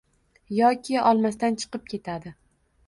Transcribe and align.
yoki 0.59 0.97
olmasdan 1.11 1.61
chiqib 1.65 1.87
ketadi. 1.95 2.37